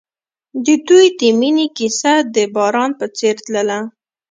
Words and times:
د 0.65 0.67
دوی 0.87 1.05
د 1.19 1.21
مینې 1.39 1.67
کیسه 1.77 2.13
د 2.35 2.37
باران 2.55 2.91
په 2.99 3.05
څېر 3.17 3.35
تلله. 3.45 3.79